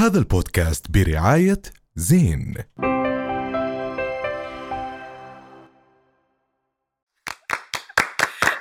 [0.00, 1.62] هذا البودكاست برعاية
[1.96, 2.54] زين.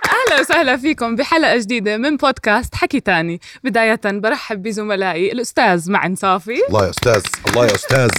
[0.06, 3.40] أهلا وسهلا فيكم بحلقة جديدة من بودكاست حكي تاني.
[3.64, 6.58] بداية برحب بزملائي الأستاذ معن صافي.
[6.70, 8.10] الله يا أستاذ الله يا أستاذ.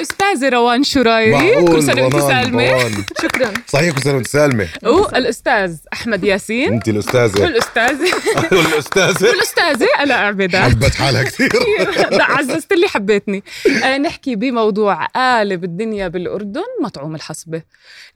[0.00, 2.90] الأستاذة روان شرايري كل سنة وأنت سالمة.
[3.22, 3.52] شكرا.
[3.66, 4.68] صحيح كل سنة وأنت سالمة.
[4.82, 6.72] والأستاذ أحمد ياسين.
[6.72, 7.40] أنت الأستاذة.
[7.44, 8.14] والأستاذة.
[8.52, 11.50] والاستاذه والاستاذه أنا عبيدات حبت حالها كثير.
[12.38, 13.42] عززت اللي حبيتني.
[13.84, 17.62] آه نحكي بموضوع قالب الدنيا بالأردن مطعوم الحصبة.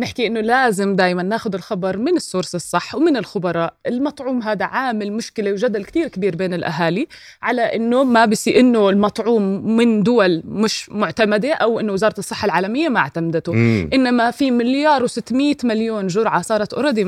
[0.00, 3.74] نحكي إنه لازم دايما ناخذ الخبر من ال source الصح ومن الخبراء.
[3.86, 7.06] المطعوم هذا عامل مشكلة وجدل كتير كبير بين الأهالي
[7.42, 9.42] على إنه ما بصير إنه المطعوم
[9.76, 13.90] من دول مش معتمدة أو إنه وزارة الصحة العالمية ما اعتمدته مم.
[13.92, 17.04] إنما في مليار و600 مليون جرعة صارت already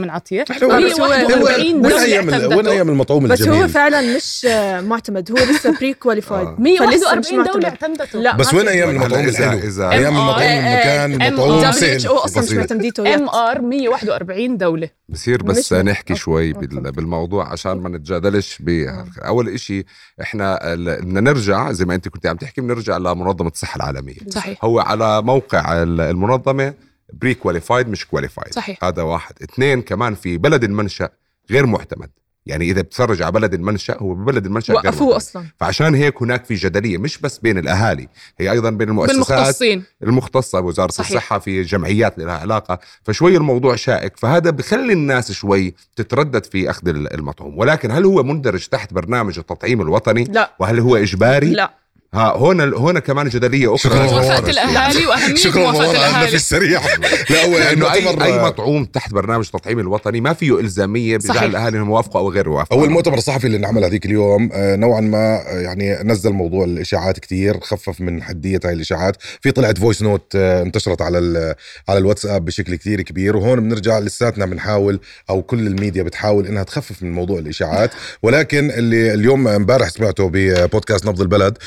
[0.63, 4.45] وين- بس هو- 41 وين دولة أيام وين أيام المطعوم بس هو الجميل فعلا مش
[4.89, 6.57] معتمد هو لسه prequalified آه.
[6.59, 8.69] 141 دولة اعتمدته لا بس وين.
[8.69, 10.17] أيام المطعوم إذا- الحلو إذا- أيام.
[10.17, 11.23] المطعوم المكان MR.
[11.27, 12.53] المطعوم سهل أو أصلا مش.
[12.53, 16.53] معتمديته MR 141 دولة بصير بس مش- نحكي شوي.
[16.53, 18.87] بالموضوع عشان ما نتجادلش ب
[19.25, 19.85] أول إشي
[20.23, 24.56] إحنا ال- بدنا نرجع زي ما أنت كنت عم تحكي بنرجع لمنظمة الصحة العالمية صحيح
[24.65, 26.75] هو على موقع ال- المنظمة
[27.13, 28.85] prequalified مش qualified صحيح.
[28.85, 29.35] هذا واحد.
[29.43, 31.09] اثنين كمان في بلد المنشأ
[31.51, 32.11] غير معتمد.
[32.47, 35.17] يعني إذا بتفرج على بلد المنشأ هو ببلد المنشأ وقفوه.
[35.17, 35.45] أصلا.
[35.61, 39.85] فعشان هيك هناك في جدلية مش بس بين الأهالي هي أيضا بين المؤسسات بالمختصين.
[40.03, 41.07] المختصة بوزارة صحيح.
[41.09, 41.17] صحيح.
[41.23, 42.79] الصحة في جمعيات لها علاقة.
[43.03, 44.17] فشوي الموضوع شائك.
[44.17, 47.59] فهذا بخلي الناس شوي تتردد في أخذ المطعوم.
[47.59, 50.55] ولكن هل هو مندرج تحت برنامج التطعيم الوطني؟ لا.
[50.59, 51.75] وهل هو إجباري؟ لا.
[52.17, 53.95] ها هون هون كمان جدلية شكراً.
[53.97, 54.25] أخرى مروان.
[54.25, 56.81] موافقة الأهالي وأهمية شكرا موافقة مروان عندنا في السريع.
[57.31, 61.37] لا هو لأنه أي, المؤتمر أي مطعوم تحت برنامج التطعيم الوطني ما فيه إلزامية صحيح.
[61.37, 64.77] بجعل الأهالي إنهم يوافقوا أو غير يوافقوا هو المؤتمر الصحفي اللي انعمل هذيك اليوم آه،
[64.77, 69.17] نوعا ما آه، يعني نزل موضوع الإشاعات كتير خفف من حدية هاي الإشاعات.
[69.41, 71.55] في طلعت voice note آه، انتشرت على ال-
[71.89, 73.37] على الواتساب بشكل كتير كبير.
[73.37, 75.01] وهون بنرجع لساتنا بنحاول
[75.31, 77.91] أو كل الميديا بتحاول إنها تخفف من موضوع الإشاعات.
[78.23, 81.59] ولكن اللي اليوم امبارح سمعته ببودكاست نبض البلد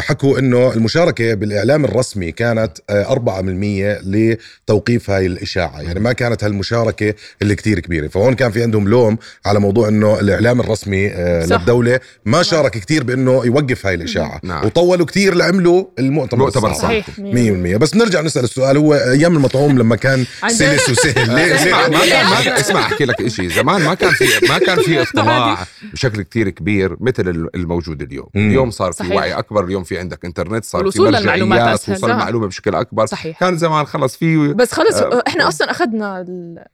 [0.00, 5.80] حكوا إنه المشاركة بالإعلام الرسمي كانت آه، 4% لتوقيف هاي الإشاعة.
[5.80, 8.08] يعني ما كانت هالمشاركة اللي كتير كبيرة.
[8.08, 11.60] فهون كان في عندهم لوم على موضوع إنه الإعلام الرسمي آه، صح.
[11.60, 14.40] للدولة ما شارك كتير بإنه يوقف هاي الإشاعة.
[14.42, 14.66] نعم.
[14.66, 16.72] وطولوا كتير لعملوا المؤتمر مؤتمر.
[16.72, 18.76] صحيح 100% بس نرجع نسأل السؤال.
[18.76, 20.24] هو أيام المطعوم لما كان
[20.58, 23.94] سلس وسهل ليه اسمع ما ليه كان ما كان اسمع أحكي لك شيء زمان ما
[23.94, 28.26] كان في ما كان في اطلاع بشكل كتير كبير مثل الموجود اليوم.
[28.36, 29.14] اليوم صار في.
[29.14, 31.88] وعي أكبر اليوم في عندك إنترنت صار في مرجعيات.
[31.88, 32.10] وصل.
[32.10, 35.22] المعلومه بشكل أكبر صحيح كان زمان خلص في بس خلص آه.
[35.26, 36.24] إحنا أصلا أخذنا.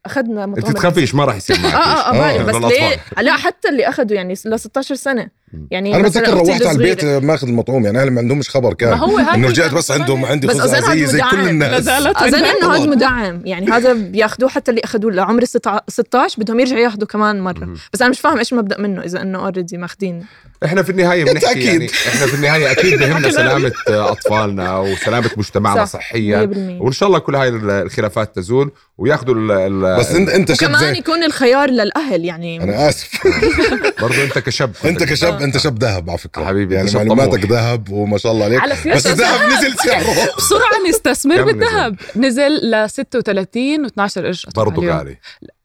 [0.05, 2.79] أخذنا أنت تخافيش ما راح يصير معك آه آه آه، بعرف بس للأطفال.
[2.79, 5.29] ليه لا حتى اللي اخذوا يعني ل 16 سنة
[5.71, 7.05] يعني أنا بتذكر روحت على البيت.
[7.05, 10.25] ماخذ المطعوم يعني أهلي ما عندهمش خبر ما كان هو هاي إنه رجعت بس عندهم
[10.25, 11.83] عندي بس خبز زي زي كل الناس.
[11.83, 12.35] زالت أظن.
[12.35, 12.85] إنه هذا.
[12.85, 13.41] مدعم.
[13.45, 17.59] يعني هذا بياخذوه حتى اللي اخذوه لعمر الستع- 16 بدهم يرجعوا ياخذوا كمان مرة.
[17.65, 17.75] مهم.
[17.93, 20.25] بس أنا مش فاهم إيش المبدا منه إذا إنه اوريدي ماخذين
[20.65, 21.65] إحنا في النهاية بنحكي أكيد.
[21.65, 25.91] يعني إحنا في النهاية أكيد بهمنا سلامة أطفالنا وسلامة مجتمعنا صح.
[25.99, 26.45] صحيا.
[26.45, 31.69] 100% وإن شاء الله كل هاي الخلافات تزول وياخذوا بس انت أنت زي يكون الخيار
[31.69, 32.63] للأهل يعني.
[32.63, 33.09] أنا آسف.
[34.01, 34.71] برضه أنت كشاب.
[34.85, 35.38] أنت كشاب.
[35.41, 36.45] أنت شاب ذهب على فكرة.
[36.45, 37.45] حبيبي، يعني معلوماتك.
[37.45, 38.59] ذهب وما شاء الله عليك.
[38.59, 40.35] على بس الذهب نزل سعره.
[40.37, 41.95] بسرعة نستثمر بالذهب.
[42.15, 44.45] نزل ل 36 و12 قرش.
[44.55, 44.87] برضه.
[44.87, 45.17] غالي.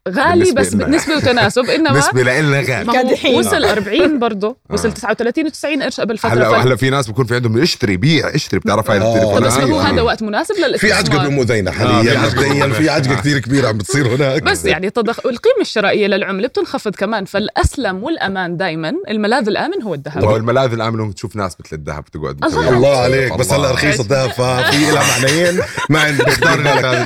[0.08, 0.74] غالي بس.
[0.74, 2.90] بالنسبة وتناسب إنما نسبه لنا غالي.
[3.26, 4.56] هو وصل 40 برضه.
[4.70, 4.92] وصل آه.
[4.92, 6.32] 39 و90 قرش قبل فترة.
[6.32, 8.60] هلا فل- هلا في ناس بكون في عندهم اشتري بيع اشتري.
[8.60, 9.14] بتعرف هاي آه.
[9.14, 9.82] التليفونات بس ما هو آه.
[9.84, 12.02] هذا وقت مناسب في للاستثمار عجقه بالمدينة آه، حاليا.
[12.02, 13.20] في عجقة مبدئيا في عجقة بالمدينة.
[13.20, 14.42] كثير كبيرة عم بتصير هناك.
[14.42, 15.18] بس يعني تضخ...
[15.26, 17.24] القيمة الشرائية للعملة بتنخفض كمان.
[17.24, 20.24] فالأسلم والأمان دائما الملاذ الآمن هو الذهب.
[20.24, 23.32] هو الملاذ الآمن لما تشوف ناس مثل الذهب تقعد الله عليك.
[23.38, 23.52] بس.
[23.52, 25.60] هلا رخيص الذهب ففي لها معنيين.
[25.90, 26.22] ما عندي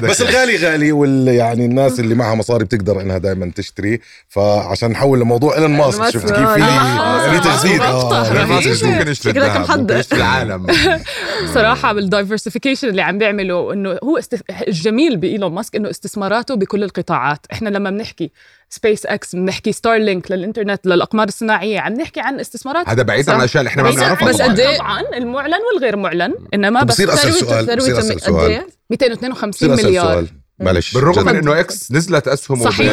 [0.08, 0.22] بس.
[0.22, 5.54] الغالي غالي وال يعني الناس اللي معها مصاري بتقدر انها دائما تشتري فعشان نحول لموضوع
[5.56, 8.70] إيلون ماسك شفت كيف آه، في آه، في تجديد أنا ما رهيبة.
[8.70, 9.80] مش ممكن اشتري شكلك الذهب محضر.
[9.80, 10.66] ممكن اشتري العالم
[11.54, 14.40] صراحة بال diversification اللي عم بيعمله إنه هو استف...
[14.68, 18.30] الجميل بإيلون ماسك إنه استثماراته بكل القطاعات، إحنا لما بنحكي
[18.70, 23.36] سبيس إكس بنحكي ستارلينك للإنترنت للأقمار الصناعية، عم نحكي عن استثمارات هذا بعيد عن.
[23.38, 24.42] الأشياء اللي إحنا ما بنعرفها بس.
[24.42, 28.50] قد إيه؟ طبعا المعلن والغير معلن إنما بس بصير ثروته- سؤال، بصير أسأل قد سؤال.
[28.50, 30.26] إيه؟ 252 بصير أسأل مليار سؤال
[30.60, 31.26] معلش بالرغم.
[31.26, 32.92] من إنه إكس نزلت اسهمه صحيح.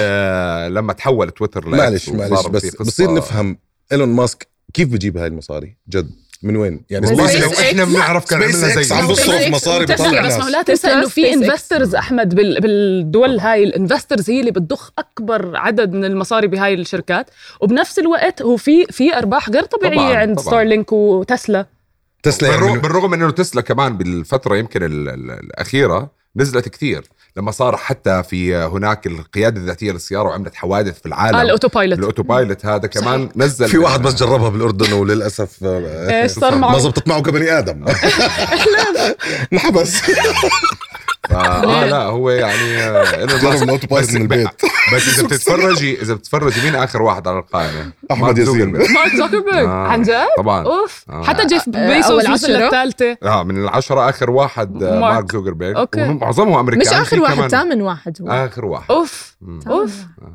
[0.70, 3.58] لما تحول تويتر معلش معلش بس بصير نفهم
[3.92, 6.12] إيلون ماسك كيف بجيب هاي المصاري جد
[6.44, 7.50] من وين يعني سبيس لو.
[7.52, 9.86] إحنا بنعرف كان عملنا زي عم بصرف مصاري.
[9.86, 11.34] بطلع بس ما هو ناس لا تنسى إنه في.
[11.34, 12.62] investors أحمد بال...
[12.62, 17.30] بالدول هاي ال investors هي اللي بتضخ أكبر عدد من المصاري بهاي الشركات
[17.62, 20.48] وبنفس الوقت هو في في أرباح غير طبيعية طبعاً، عند طبعاً.
[20.48, 21.66] ستارلينك وتسلا
[22.24, 27.04] تسلا يعني بالرغم, من- بالرغم إنه تسلا كمان بالفترة يمكن ال ال الأخيرة نزلت كثير
[27.38, 31.36] لما صار حتى في هناك القيادة الذاتية للسيارة وعملت حوادث في العالم.
[31.36, 36.22] آه ال autopilot ال autopilot هذا كمان نزل في واحد بس جربها بالأردن وللأسف آه،
[36.24, 37.86] إيش صار ما معه؟ زبطت معه كبني آدم.
[39.54, 40.02] انحبس
[41.32, 44.48] آه لا هو يعني آه، إنه جرب ال autopilot من البيت.
[44.94, 48.46] بس إذا بتتفرجي إذا بتتفرجي مين آخر واحد على القائمة؟ ياسين.
[48.46, 48.90] زوكربيرج.
[48.92, 49.66] مارك زوكربيرج.
[49.66, 50.66] آه، عن جد؟ طبعا.
[50.66, 51.06] أوف.
[51.10, 51.24] آه.
[51.24, 53.18] حتى جيف آه، بيسوس وصل عشرة؟ للثالثة.
[53.24, 55.32] آه من العشرة آخر واحد مارك.
[55.32, 55.76] زوكربيرج.
[55.78, 56.04] okay.
[56.04, 58.28] ومعظمهم أمريكان مش آخر واحد ثامن واحد هو.
[58.28, 58.92] آخر واحد.
[58.92, 59.36] أوف.
[59.68, 59.92] أوف.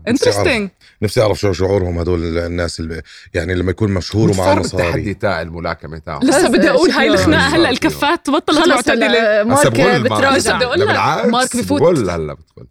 [0.08, 0.68] نفسي interesting
[1.02, 3.02] نفسي أعرف شو شعورهم هدول الناس اللي
[3.34, 6.90] يعني لما يكون مشهور وصار ومعاه التحدي مصاري تاع الملاكمة تاعه لسه بس بدي أقول
[6.90, 7.70] هاي الخناقه هلا.
[7.70, 10.56] الكفات بطلت معتدله مارك بتراجع.
[10.56, 10.84] بدي أقول لا
[11.22, 11.80] لك، مارك بفوت.
[11.82, 12.66] بقول هلا بتقول.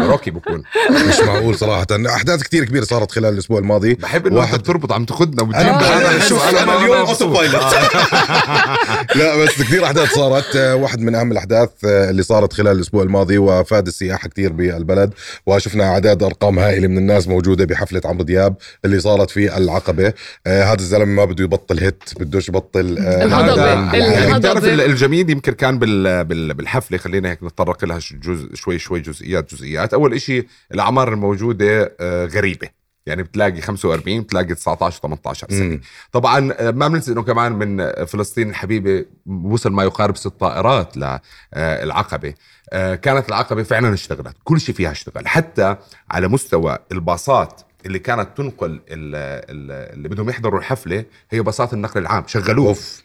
[0.10, 0.62] روكي بكون.
[1.08, 5.04] مش معقول صراحة أحداث كثير كبيرة صارت خلال الأسبوع الماضي بحب إنه واحد- تربط عم
[5.04, 7.32] تاخذنا وتجيب أنا أنا- شوف أنا ما- اليوم أنا اوتو.
[7.32, 7.62] بايلوت
[9.16, 13.02] لا بس كثير أحداث صارت آه، واحد من أهم الأحداث آه، اللي صارت خلال الأسبوع
[13.02, 15.12] الماضي وفاد السياحه كثير بالبلد
[15.46, 18.54] وشفنا أعداد أرقام هائلة من الناس موجودة بحفلة عمرو دياب
[18.84, 20.12] اللي صارت في العقبة
[20.46, 23.52] آه، هذا الزلمة ما بده يبطل هيت بدوش يبطل آه، الهضبة.
[23.52, 23.96] هذا- الهضبة.
[23.98, 24.38] يعني الهضبة.
[24.38, 28.78] بتعرف ال- الجميل يمكن كان بال بال بالحفلة خلينا هيك نتطرق لها ش- جزء شوي
[28.78, 32.68] شوي جزئيات جزئيات أول إشي الأعمار الموجودة آه، غريبة.
[33.06, 35.60] يعني بتلاقي 45 بتلاقي 19 18 سنة.
[35.64, 35.80] مم.
[36.12, 40.96] طبعا آه، ما بننسى إنه كمان من آه، فلسطين الحبيبة وصل ما يقارب ست طائرات
[40.96, 42.34] للعقبه
[42.72, 44.36] كانت العقبة فعلا اشتغلت.
[44.44, 45.28] كل شيء فيها اشتغل.
[45.28, 45.76] حتى
[46.10, 52.00] على مستوى الباصات اللي كانت تنقل ال- ال- اللي بدهم يحضروا الحفلة هي باصات النقل
[52.00, 52.24] العام.
[52.26, 53.02] شغلوه أوف.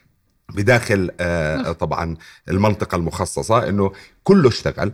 [0.54, 1.10] بداخل
[1.80, 2.16] طبعا
[2.48, 3.92] المنطقة المخصصة إنه
[4.24, 4.92] كله اشتغل.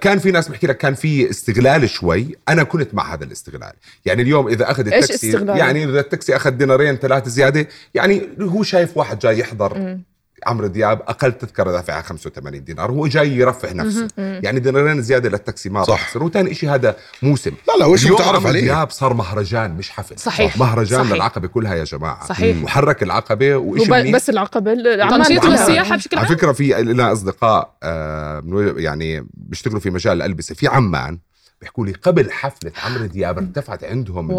[0.00, 3.72] كان في ناس بحكي لك كان في استغلال شوي أنا كنت مع هذا الاستغلال
[4.04, 8.96] يعني اليوم إذا أخذ التاكسي؟ يعني إذا التاكسي أخذ دينارين ثلاثة زيادة يعني هو شايف
[8.96, 9.98] واحد جاي يحضر.
[10.46, 15.68] عمرو دياب أقل تذكرة دافعها 85 دينار هو جاي يرفه نفسه يعني دينارين زيادة للتاكسي
[15.68, 15.90] ما صح.
[15.90, 19.70] راح يصير وثاني شيء هذا موسم لا لا وش متعرف عمرو عليه دياب صار مهرجان
[19.76, 20.58] مش حفل صحيح.
[20.58, 21.12] مهرجان صحيح.
[21.12, 22.64] للعقبة كلها يا جماعة صحيح.
[22.64, 23.58] وحرك العقبة
[24.00, 24.14] منيح.
[24.14, 25.44] بس العقبة تنشيط.
[25.44, 30.54] للسياحه بشكل على عام فكرة في لنا أصدقاء آه، من- يعني بيشتغلوا في مجال الألبسة
[30.54, 31.18] في عمان
[31.64, 34.36] بيحكوا لي قبل حفلة عمرو دياب ارتفعت عندهم ال-.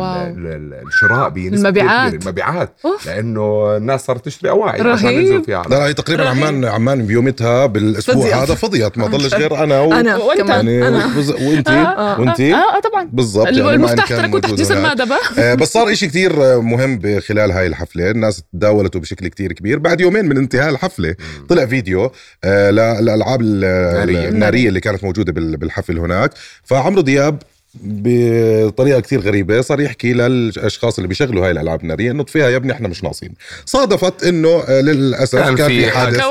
[0.48, 2.14] ال- الشراء بنسبه المبيعات.
[2.14, 3.06] المبيعات أوف.
[3.08, 5.20] لأنه الناس صارت تشتري أواعي عشان رهيب.
[5.20, 6.44] ينزلوا فيها لا لا هي تقريبا رهيب.
[6.44, 8.34] عمان عمان بيومتها بالأسبوع فضيت.
[8.34, 9.94] هذا فضيت ما ضلش غير أنا و...
[9.94, 10.20] أنا.
[10.38, 11.32] كمان يعني أنا بز...
[11.32, 14.86] وانت آه، وانت آه آه طبعا بالضبط يعني المفتاح كان تركوه تحت جسر
[15.40, 20.02] آه، بس صار إشي كتير مهم خلال هاي الحفلة الناس تداولته بشكل كتير كبير بعد
[20.02, 21.16] يومين من انتهاء الحفلة
[21.50, 22.12] طلع فيديو
[22.44, 24.30] آه، للألعاب ال- النارية.
[24.30, 26.32] النارية اللي كانت موجودة بال- بالحفل هناك
[26.64, 27.15] فعمرو دياب
[27.84, 32.72] بطريقة كثير غريبة صار يحكي للأشخاص اللي بيشغلوا هاي الألعاب الناريه إنه طفيها يا ابني
[32.72, 33.34] إحنا مش ناقصين
[33.66, 36.22] صادفت إنه للأسف كان كان, في حادث.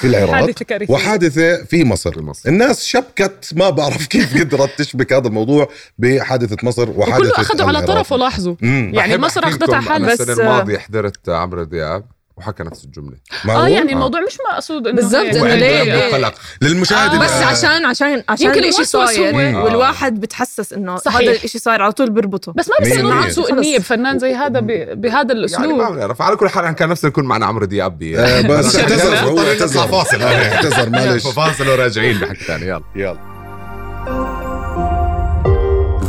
[0.00, 0.54] في العراق.
[0.88, 2.48] وحادثة في مصر مصر.
[2.48, 5.68] الناس شبكت ما بعرف كيف قدرت تشبك هذا الموضوع
[5.98, 7.82] بحادثة مصر وحادثة وكله أخذوا على.
[7.82, 8.54] طرفه لاحظوا.
[8.62, 12.04] يعني مصر أخذتها حال بس السنة الماضية حضرت عمرو دياب
[12.36, 13.16] وحكى نفس الجملة.
[13.44, 17.18] ما آه يعني الموضوع مش مقصود إنه بالضبط، وعنده ليه-؟ قلق للمشاهد آه.
[17.24, 19.56] بس عشان عشان عشان يمكن الوسوس صاير.
[19.56, 19.64] هو.
[19.64, 21.16] والواحد بتحسس إنه صحيح.
[21.20, 22.52] هذا الإشي صاير على طول بيربطه.
[22.52, 23.04] بس ما بصير.
[23.04, 23.52] معه سوء.
[23.52, 24.66] النية بفنان زي هذا ب-
[25.00, 25.92] بهذا يعني ما الأسلوب.
[25.92, 28.76] بنعرف على كل حال كان نفسنا نكون معنا عمرو دياب آه، بس.
[28.76, 29.16] اعتذر.
[29.16, 29.86] هو اعتذر.
[29.88, 30.22] فاصل.
[30.22, 31.26] اعتذر معلش.
[31.26, 32.82] فاصل وراجعين بحكي ثاني يلا.
[32.96, 33.34] يلا.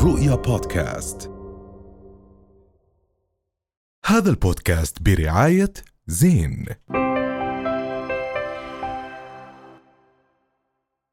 [0.03, 1.31] رؤيا بودكاست.
[4.05, 5.73] هذا البودكاست برعاية
[6.07, 6.65] زين